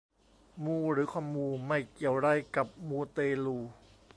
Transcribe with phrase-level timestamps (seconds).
[0.63, 3.57] มูหรือคอมมู ไม่เกี่ยวไรกับมูเตลู